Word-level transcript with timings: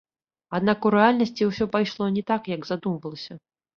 Аднак 0.57 0.87
у 0.89 0.91
рэальнасці 0.95 1.47
ўсё 1.49 1.67
пайшло 1.75 2.07
не 2.19 2.23
так, 2.33 2.51
як 2.57 2.61
задумвалася. 2.71 3.33